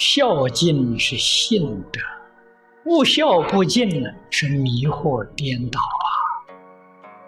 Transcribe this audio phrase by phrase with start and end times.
[0.00, 1.60] 孝敬是信
[1.92, 2.00] 德，
[2.82, 6.08] 不孝不敬呢是迷惑颠倒啊。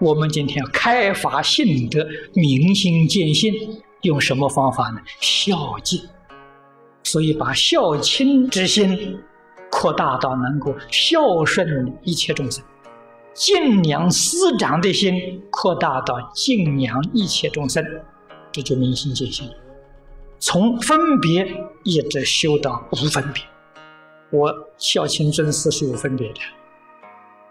[0.01, 2.03] 我们今天要开发信德，
[2.33, 3.53] 明心见性，
[4.01, 5.03] 用什么方法呢？
[5.21, 6.01] 孝敬。
[7.05, 9.21] 所以把孝亲之心
[9.71, 12.65] 扩大到能够孝顺一切众生，
[13.35, 17.85] 敬仰师长的心扩大到敬仰一切众生，
[18.51, 19.47] 这就明心见性。
[20.45, 21.47] 从分别
[21.85, 23.45] 一直修到无分别，
[24.33, 26.41] 我孝亲尊师是有分别的，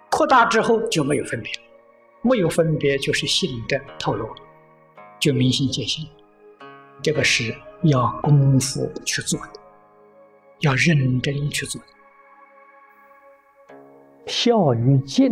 [0.10, 1.50] 扩大之后就没有分别，
[2.22, 4.28] 没有分别就是性的透露，
[5.22, 6.06] 就明心见性。
[7.02, 9.54] 这个是要功夫去做的，
[10.60, 11.82] 要认真去做。
[14.28, 15.32] 孝与敬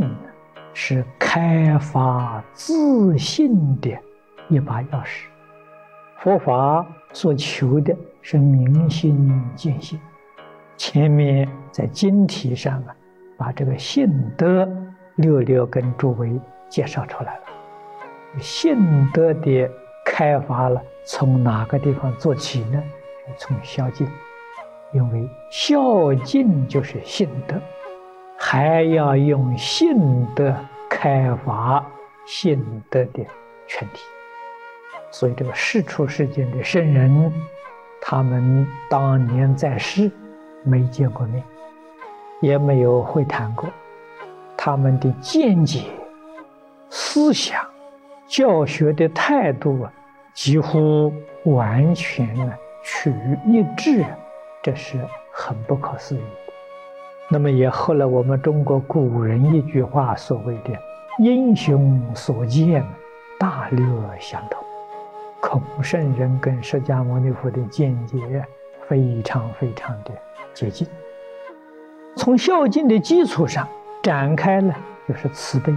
[0.73, 3.89] 是开发自信的
[4.47, 5.25] 一把钥匙。
[6.21, 9.97] 佛法所求的是明心见性。
[10.75, 12.95] 前面在经题上啊，
[13.37, 14.67] 把这个信德
[15.15, 16.29] 略略跟诸位
[16.67, 17.41] 介绍出来了。
[18.37, 19.71] 信德的
[20.05, 22.83] 开发了，从哪个地方做起呢？
[23.37, 24.05] 从孝敬，
[24.91, 27.55] 因为孝敬就是信德，
[28.37, 30.53] 还要用信德
[30.89, 31.85] 开发
[32.25, 33.25] 信德的
[33.67, 34.01] 全体。
[35.11, 37.33] 所以，这个世出世间的圣人，
[38.01, 40.11] 他们当年在世
[40.63, 41.43] 没见过面，
[42.41, 43.69] 也没有会谈过，
[44.55, 45.85] 他们的见解、
[46.89, 47.65] 思想、
[48.27, 49.93] 教学的态度啊，
[50.33, 51.11] 几乎
[51.45, 54.05] 完全呢趋于一致，
[54.61, 54.97] 这是
[55.31, 56.53] 很不可思议的。
[57.31, 60.69] 那么，也后来我们中国古人一句话所谓的
[61.19, 62.85] “英雄所见，
[63.39, 63.85] 大略
[64.19, 64.63] 相同”。
[65.41, 68.45] 孔圣人跟释迦牟尼佛的见解
[68.87, 70.11] 非常非常的
[70.53, 70.87] 接近。
[72.17, 73.67] 从孝敬的基础上
[74.03, 74.75] 展开呢，
[75.07, 75.73] 就是慈悲。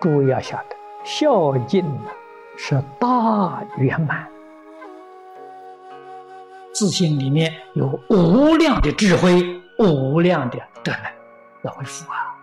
[0.00, 2.10] 诸位要晓得，孝敬呢
[2.56, 4.28] 是大圆满，
[6.74, 11.10] 自信里面有无量的智慧，无量的德能
[11.62, 12.36] 要恢复啊。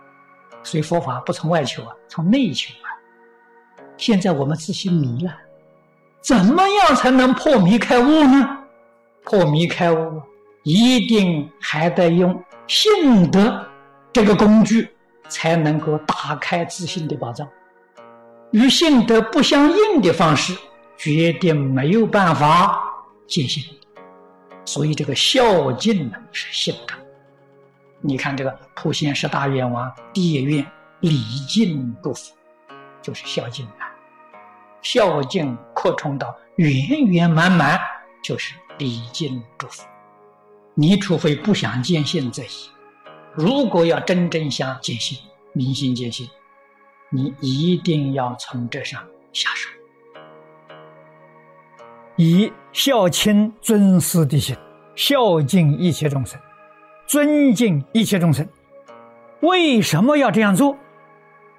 [0.62, 2.88] 所以佛法不从外求啊，从内求啊。
[3.96, 5.32] 现在我们自信迷了。
[6.20, 8.58] 怎么样才能破迷开悟呢？
[9.24, 10.22] 破迷开悟，
[10.62, 13.66] 一定还得用信德
[14.12, 14.88] 这个工具，
[15.28, 17.48] 才能够打开自信的宝藏。
[18.50, 20.56] 与信德不相应的方式，
[20.96, 22.82] 决定没有办法
[23.26, 23.62] 进行。
[24.64, 26.94] 所以，这个孝敬呢是信德。
[28.00, 30.64] 你看，这个普贤十大愿王第一愿
[31.00, 32.32] 礼敬诸佛，
[33.02, 33.89] 就是孝敬啊。
[34.82, 37.78] 孝敬扩充到圆圆满满，
[38.22, 39.86] 就是礼敬祝福。
[40.74, 42.70] 你除非不想见性这些。
[43.34, 45.18] 如果要真正想见性、
[45.52, 46.28] 明心见性，
[47.10, 49.02] 你一定要从这上
[49.32, 49.68] 下手，
[52.16, 54.56] 以孝亲尊师的心，
[54.94, 56.40] 孝敬一切众生，
[57.06, 58.48] 尊敬一切众生。
[59.40, 60.76] 为什么要这样做？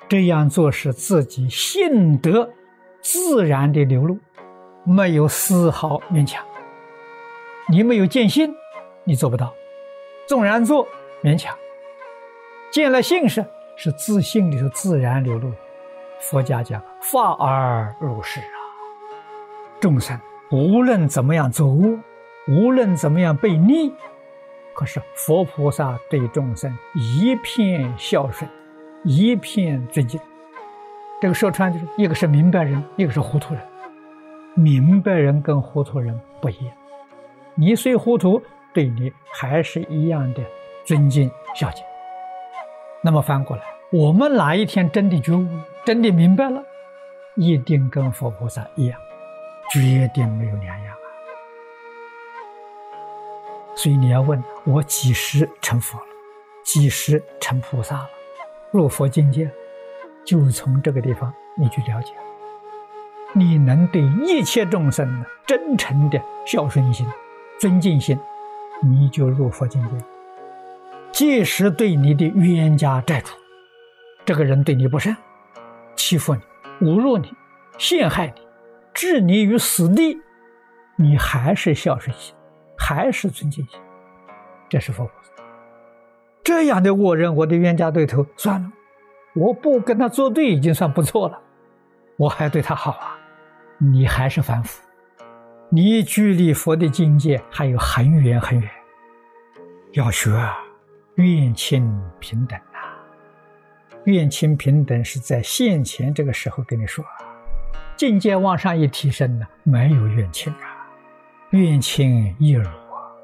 [0.09, 2.49] 这样做是自己信德。
[3.01, 4.17] 自然的流露，
[4.83, 6.43] 没有丝毫勉强。
[7.69, 8.53] 你没有见性，
[9.03, 9.47] 你做不到；
[10.27, 10.87] 纵然做，
[11.23, 11.55] 勉强。
[12.71, 13.45] 见了性是
[13.75, 15.51] 是自信里头自然流露。
[16.19, 18.53] 佛家讲法而入是啊，
[19.79, 20.19] 众生
[20.51, 21.65] 无论怎么样走，
[22.47, 23.91] 无论怎么样被逆，
[24.75, 28.49] 可是佛菩萨对众生一片孝顺，
[29.03, 30.19] 一片尊敬。
[31.21, 33.61] 这个说穿就是一个是明白人，一个是糊涂人。
[34.55, 36.75] 明白人跟糊涂人不一样，
[37.55, 38.41] 你虽糊涂，
[38.73, 40.43] 对你还是一样的
[40.83, 41.85] 尊敬孝敬。
[43.03, 45.47] 那么反过来，我们哪一天真的觉悟，
[45.85, 46.61] 真的明白了，
[47.35, 48.99] 一定跟佛菩萨一样，
[49.71, 50.97] 绝对没有两样啊。
[53.75, 56.05] 所以你要问我几时成佛了，
[56.65, 58.09] 几时成菩萨了，
[58.71, 59.49] 入佛境界。
[60.25, 62.13] 就从这个地方，你去了解，
[63.33, 67.07] 你能对一切众生真诚的孝顺心、
[67.59, 68.19] 尊敬心，
[68.83, 70.05] 你就入佛境界。
[71.11, 73.33] 即使对你的冤家债主，
[74.25, 75.15] 这个人对你不善，
[75.95, 76.41] 欺负你、
[76.87, 77.33] 侮辱你、
[77.77, 78.41] 陷害你、
[78.93, 80.17] 置你于死地，
[80.95, 82.33] 你还是孝顺心，
[82.77, 83.79] 还是尊敬心，
[84.69, 85.43] 这是佛菩萨。
[86.43, 88.71] 这样的恶人，我的冤家对头，算了。
[89.33, 91.41] 我不跟他作对已经算不错了，
[92.17, 93.17] 我还对他好啊！
[93.77, 94.81] 你还是凡夫，
[95.69, 98.69] 你距离佛的境界还有很远很远。
[99.93, 100.57] 要学啊，
[101.15, 101.89] 愿亲
[102.19, 102.95] 平等啊！
[104.05, 107.03] 愿亲平等是在现前这个时候跟你说，
[107.95, 110.87] 境界往上一提升呢，没有怨亲啊，
[111.51, 113.15] 怨亲一如啊。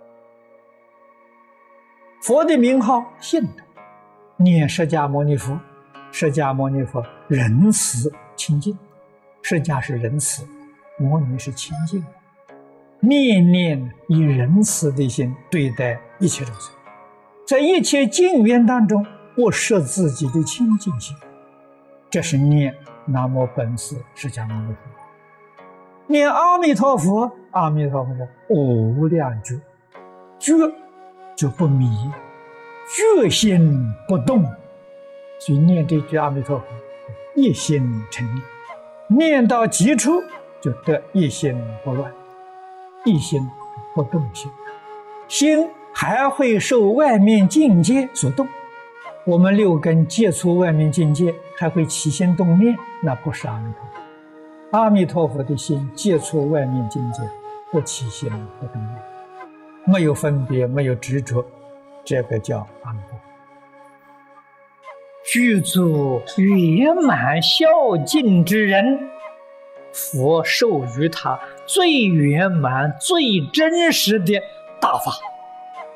[2.21, 3.63] 佛的名号信的，
[4.37, 5.57] 念释迦牟尼佛，
[6.11, 8.77] 释迦牟尼佛仁慈清净，
[9.41, 10.43] 释迦是仁慈，
[10.97, 12.03] 牟尼是清净。
[12.99, 16.73] 念念以仁慈的心对待一切众生，
[17.45, 19.05] 在一切境缘当中，
[19.35, 21.15] 不失自己的清净心，
[22.09, 22.73] 这是念
[23.05, 24.79] 南无本师释迦牟尼佛。
[26.07, 28.11] 念阿弥陀佛，阿弥陀佛
[28.49, 29.59] 无量觉，
[30.39, 30.53] 觉
[31.35, 32.09] 就不迷，
[33.21, 34.43] 觉心不动，
[35.39, 36.65] 所以念这句阿弥陀佛，
[37.35, 37.81] 一心
[38.11, 38.25] 成
[39.07, 40.23] 念，念到极处
[40.59, 42.11] 就得一心不乱。
[43.05, 43.39] 一心
[43.95, 44.51] 不动心，
[45.29, 48.45] 心还会受外面境界所动。
[49.23, 54.77] 我们六根接触外面境界，还会起心动念，那不是阿弥陀佛。
[54.77, 57.21] 阿弥陀佛的心接触外面境界，
[57.71, 58.29] 不起心
[58.59, 59.01] 不动念，
[59.85, 61.45] 没有分别，没有执着，
[62.03, 63.16] 这个叫阿弥陀佛。
[65.29, 67.67] 具足圆满孝
[68.05, 69.09] 敬之人。
[69.91, 74.41] 佛授予他最圆满、最真实的
[74.79, 75.11] 大法。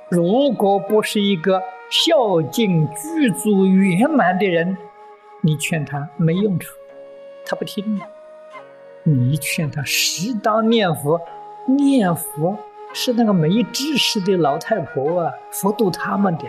[0.10, 4.78] 如果不是一个孝敬具足圆满的人，
[5.40, 6.76] 你劝他没用处，
[7.46, 8.02] 他不听。
[9.04, 11.22] 你劝他适当念佛，
[11.70, 12.58] 念佛
[12.94, 16.44] 是那个没知识的老太婆啊，佛度他们的。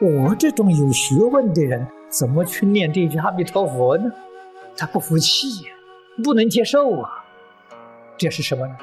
[0.00, 4.10] 我这种有学问的人，怎么去念这句阿弥陀佛呢？
[4.76, 5.70] 他不服气呀。
[6.22, 7.24] 不能接受啊！
[8.18, 8.76] 这是什么呢？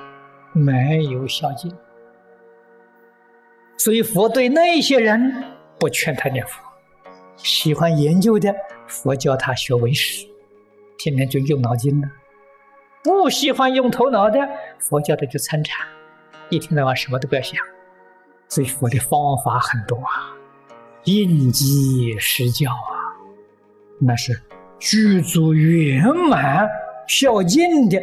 [0.54, 1.72] 没有孝敬。
[3.78, 5.44] 所以佛对那些人
[5.80, 6.60] 不劝他念佛。
[7.36, 8.56] 喜欢研究的，
[8.88, 10.26] 佛教他学文史，
[10.98, 12.08] 天天就用脑筋了；
[13.04, 14.40] 不喜欢用头脑的，
[14.80, 15.86] 佛教的就参禅，
[16.50, 17.60] 一天到晚什么都不要想。
[18.50, 20.34] 所以佛的方法很多啊，
[21.04, 22.97] 应机施教啊，
[24.00, 24.42] 那是
[24.80, 26.68] 具足圆满。
[27.08, 27.98] 孝敬的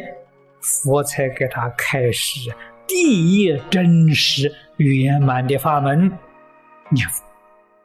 [0.59, 2.51] 佛才给他开始
[2.87, 6.11] 第一真实圆满的法门，
[6.89, 7.23] 念佛，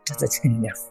[0.03, 0.90] 这才称念佛。